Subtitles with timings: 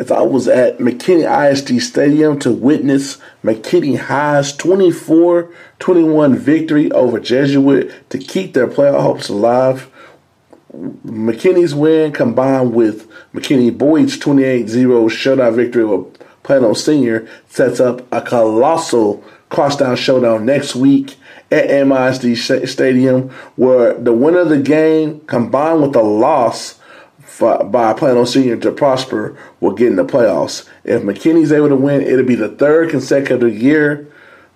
[0.00, 7.20] As I was at McKinney ISD Stadium to witness McKinney High's 24 21 victory over
[7.20, 9.90] Jesuit to keep their playoff hopes alive.
[10.72, 16.08] McKinney's win combined with McKinney Boyd's 28 0 shutout victory over
[16.44, 21.16] Plano Senior sets up a colossal crosstown showdown next week
[21.50, 26.79] at MISD Stadium, where the winner of the game combined with the loss
[27.40, 30.68] by Plano Senior to Prosper will get in the playoffs.
[30.84, 34.06] If McKinney's able to win, it'll be the third consecutive year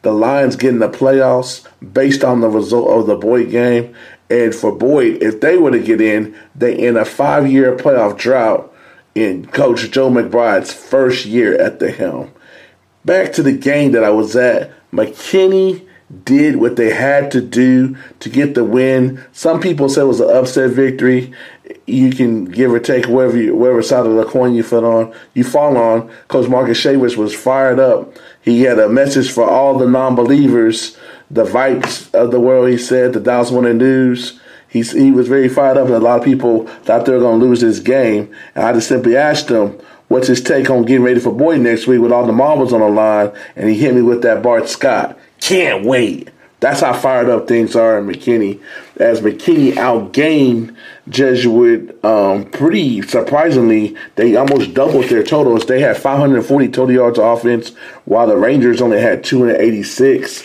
[0.04, 3.94] the Lions get in the playoffs based on the result of the Boyd game.
[4.28, 8.18] And for Boyd, if they were to get in, they in a five year playoff
[8.18, 8.72] drought
[9.14, 12.30] in Coach Joe McBride's first year at the helm.
[13.04, 15.83] Back to the game that I was at, McKinney
[16.24, 19.24] did what they had to do to get the win.
[19.32, 21.32] Some people said it was an upset victory.
[21.86, 25.14] You can give or take whatever you, wherever side of the coin you fall on.
[25.32, 26.10] You fall on.
[26.28, 28.14] Coach Marcus Shavers was fired up.
[28.42, 30.96] He had a message for all the non-believers,
[31.30, 32.68] the Vikes of the world.
[32.68, 34.38] He said the Dallas Morning News.
[34.68, 37.40] He he was very fired up, and a lot of people thought they were going
[37.40, 38.30] to lose this game.
[38.54, 41.86] And I just simply asked him, "What's his take on getting ready for Boyd next
[41.86, 44.68] week with all the marbles on the line?" And he hit me with that Bart
[44.68, 45.18] Scott.
[45.44, 46.30] Can't wait.
[46.60, 48.62] That's how fired up things are in McKinney.
[48.96, 50.74] As McKinney outgained
[51.10, 55.66] Jesuit um, pretty surprisingly, they almost doubled their totals.
[55.66, 57.74] They had 540 total yards of offense,
[58.06, 60.44] while the Rangers only had 286.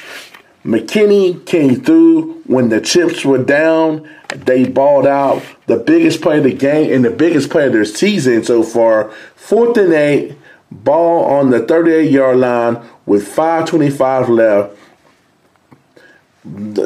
[0.66, 4.06] McKinney came through when the chips were down.
[4.36, 5.42] They balled out.
[5.68, 9.12] The biggest play of the game and the biggest play of their season so far.
[9.38, 10.36] Fourth and eight,
[10.70, 14.76] ball on the 38 yard line with 5.25 left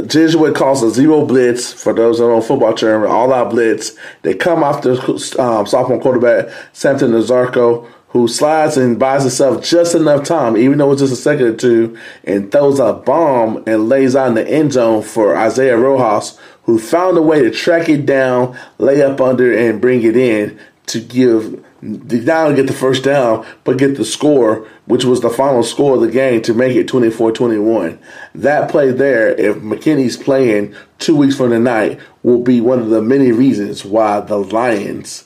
[0.07, 3.95] Jesuit calls a zero blitz for those that know football term, all out blitz.
[4.23, 10.25] They come the um, sophomore quarterback Samson Nazarko, who slides and buys himself just enough
[10.25, 14.15] time, even though it's just a second or two, and throws a bomb and lays
[14.15, 18.05] out in the end zone for Isaiah Rojas, who found a way to track it
[18.07, 23.03] down, lay up under, and bring it in to give not only get the first
[23.03, 26.75] down, but get the score, which was the final score of the game to make
[26.75, 27.97] it 24-21.
[28.35, 33.01] That play there, if McKinney's playing two weeks from tonight, will be one of the
[33.01, 35.25] many reasons why the Lions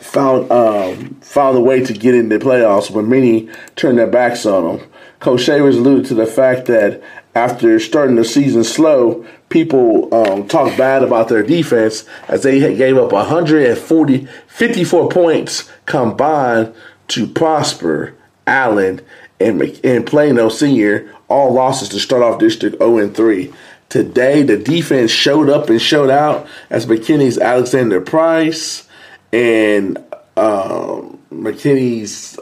[0.00, 4.44] found um, found a way to get in the playoffs when many turned their backs
[4.46, 4.90] on them.
[5.20, 7.02] Coach was alluded to the fact that
[7.34, 12.96] after starting the season slow, people um, talk bad about their defense as they gave
[12.96, 16.74] up 140, 54 points combined
[17.08, 18.14] to Prosper,
[18.46, 19.00] Allen,
[19.38, 23.52] and, and Plano Senior, all losses to start off District 0 and 3.
[23.88, 28.88] Today, the defense showed up and showed out as McKinney's Alexander Price
[29.32, 29.98] and
[30.36, 32.38] um, McKinney's.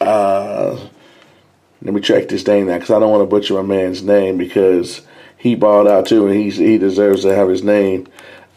[0.00, 0.89] Uh,
[1.82, 4.36] let me check this name now because I don't want to butcher my man's name
[4.36, 5.02] because
[5.36, 8.06] he balled out too and he's, he deserves to have his name.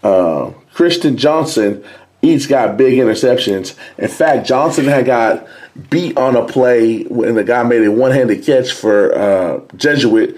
[0.04, 1.84] Uh, Christian Johnson
[2.22, 3.76] each got big interceptions.
[3.98, 5.48] In fact, Johnson had got
[5.90, 10.38] beat on a play when the guy made a one-handed catch for uh, Jesuit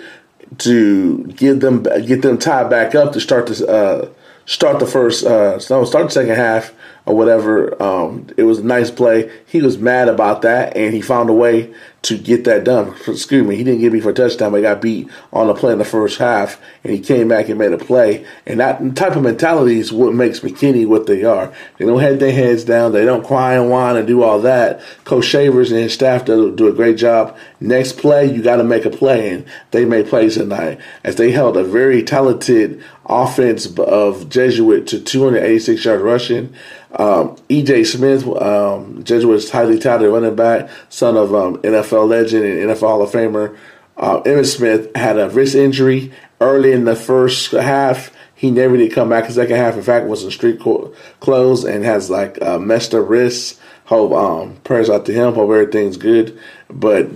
[0.60, 4.10] to get them get them tied back up to start this uh,
[4.46, 6.74] start the first uh, no start the second half
[7.06, 7.82] or whatever.
[7.82, 9.32] Um, it was a nice play.
[9.46, 11.74] He was mad about that, and he found a way
[12.06, 12.94] to get that done.
[13.08, 15.74] Excuse me, he didn't get me for a touchdown, but got beat on a play
[15.74, 18.26] in the first half, and he came back and made a play.
[18.46, 21.52] And that type of mentality is what makes McKinney what they are.
[21.78, 22.92] They don't have their heads down.
[22.92, 24.82] They don't cry and whine and do all that.
[25.04, 27.36] Coach Shavers and his staff do, do a great job.
[27.60, 31.32] Next play, you got to make a play, and they made plays tonight as they
[31.32, 36.54] held a very talented offense of Jesuit to 286 yards rushing.
[36.98, 39.04] Um, EJ Smith, um,
[39.52, 43.58] highly touted running back, son of um, NFL legend and NFL Hall of Famer.
[43.98, 48.12] Uh, Emmitt Smith had a wrist injury early in the first half.
[48.36, 49.76] He never did come back the second half.
[49.76, 53.60] In fact, was in street clothes and has like uh, messed up wrists.
[53.86, 55.34] Hope um, prayers out to him.
[55.34, 56.38] Hope everything's good.
[56.70, 57.08] But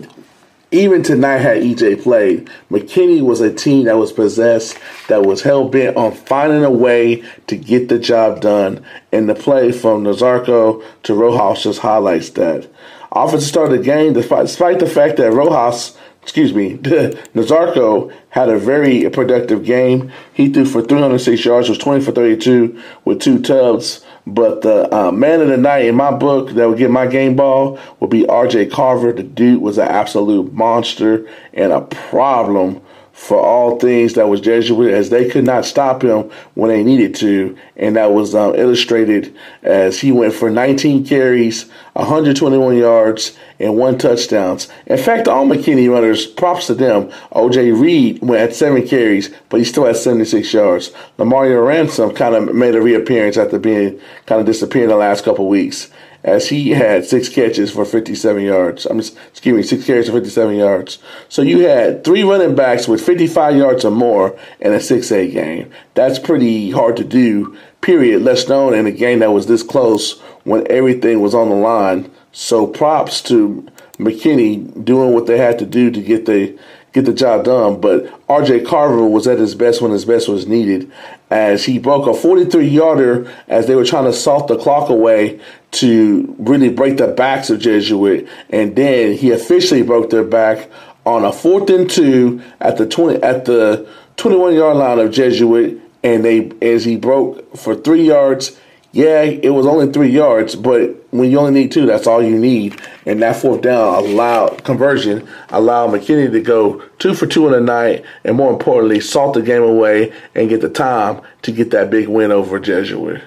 [0.71, 4.77] even tonight, had EJ played, McKinney was a team that was possessed,
[5.07, 8.85] that was hell bent on finding a way to get the job done.
[9.11, 12.69] And the play from Nazarko to Rojas just highlights that.
[13.11, 18.49] Offensive start of the game, despite, despite the fact that Rojas, excuse me, Nazarko had
[18.49, 20.11] a very productive game.
[20.33, 24.05] He threw for 306 yards, was 20 for 32 with two tubs.
[24.33, 27.35] But the uh, man of the night in my book that would get my game
[27.35, 28.67] ball would be R.J.
[28.67, 29.11] Carver.
[29.11, 32.81] The dude was an absolute monster and a problem
[33.19, 37.13] for all things that was Jesuit, as they could not stop him when they needed
[37.15, 37.55] to.
[37.75, 43.97] And that was um, illustrated as he went for 19 carries, 121 yards, and one
[43.97, 44.69] touchdowns.
[44.85, 47.11] In fact, all McKinney runners, props to them.
[47.33, 50.91] OJ Reed went at seven carries, but he still had 76 yards.
[51.17, 55.49] Lamario Ransom kind of made a reappearance after being kind of disappearing the last couple
[55.49, 55.91] weeks
[56.23, 58.85] as he had six catches for 57 yards.
[58.85, 60.99] I'm just, excuse me, six carries for 57 yards.
[61.29, 65.71] So you had three running backs with 55 yards or more in a 6A game.
[65.93, 70.19] That's pretty hard to do, period, less known in a game that was this close
[70.43, 72.11] when everything was on the line.
[72.31, 73.67] So props to
[73.97, 76.57] McKinney doing what they had to do to get the
[76.93, 77.79] get the job done.
[77.79, 80.91] But RJ Carver was at his best when his best was needed
[81.29, 85.39] as he broke a 43 yarder as they were trying to salt the clock away
[85.71, 88.27] to really break the backs of Jesuit.
[88.49, 90.69] And then he officially broke their back
[91.05, 93.87] on a fourth and two at the 20 at the
[94.17, 95.81] 21 yard line of Jesuit.
[96.03, 98.57] And they as he broke for three yards
[98.91, 102.37] yeah, it was only three yards, but when you only need two, that's all you
[102.37, 102.81] need.
[103.05, 107.61] And that fourth down allowed conversion allowed McKinney to go two for two in the
[107.61, 111.91] night, and more importantly, salt the game away and get the time to get that
[111.91, 113.21] big win over Jesuit.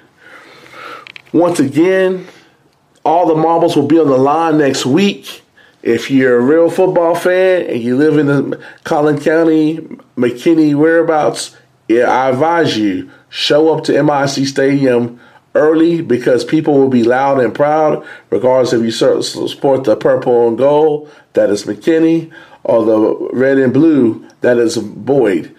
[1.33, 2.27] Once again,
[3.05, 5.43] all the marbles will be on the line next week.
[5.83, 9.79] If you're a real football fan and you live in the Collin County,
[10.17, 11.57] McKinney whereabouts,
[11.89, 15.19] yeah, I advise you show up to MIC Stadium
[15.55, 20.59] early because people will be loud and proud, regardless if you support the purple and
[20.59, 22.33] gold, that is McKinney,
[22.65, 25.55] or the red and blue, that is Boyd.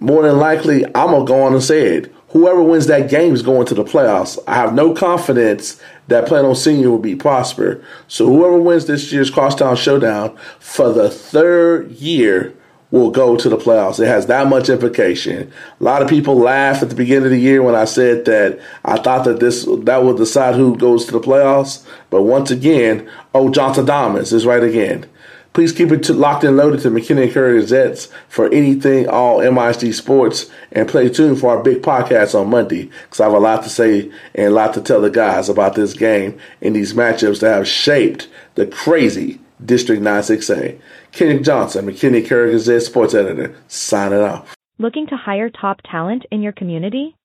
[0.00, 2.12] More than likely, I'm going to go on and say it.
[2.30, 4.38] Whoever wins that game is going to the playoffs.
[4.46, 7.82] I have no confidence that Plano Senior will be Prosper.
[8.08, 12.54] So whoever wins this year's Crosstown Showdown for the third year
[12.96, 14.00] will go to the playoffs.
[14.00, 15.52] It has that much implication.
[15.80, 18.60] A lot of people laughed at the beginning of the year when I said that
[18.84, 21.86] I thought that this that would decide who goes to the playoffs.
[22.10, 25.06] But once again, oh Johnson Thomas is right again.
[25.52, 30.50] Please keep it locked and loaded to McKinney Courier Gazettes for anything all MISD sports
[30.70, 33.70] and play tuned for our big podcast on Monday because I have a lot to
[33.70, 37.54] say and a lot to tell the guys about this game and these matchups that
[37.54, 40.80] have shaped the crazy District 96A.
[41.12, 44.54] Kenny Johnson, McKinney Courier Gazette sports editor, signing off.
[44.78, 47.16] Looking to hire top talent in your community?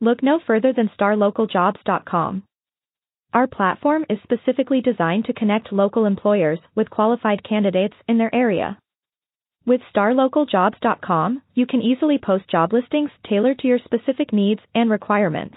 [0.00, 2.42] Look no further than starlocaljobs.com.
[3.32, 8.78] Our platform is specifically designed to connect local employers with qualified candidates in their area.
[9.66, 15.56] With starlocaljobs.com, you can easily post job listings tailored to your specific needs and requirements.